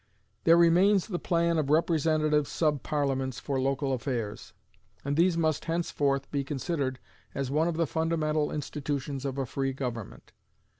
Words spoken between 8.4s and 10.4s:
institutions of a free government.